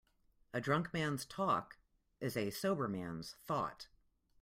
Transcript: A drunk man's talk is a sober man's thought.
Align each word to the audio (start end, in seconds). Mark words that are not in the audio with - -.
A 0.51 0.59
drunk 0.59 0.95
man's 0.95 1.25
talk 1.27 1.77
is 2.19 2.35
a 2.35 2.49
sober 2.49 2.87
man's 2.87 3.35
thought. 3.45 3.87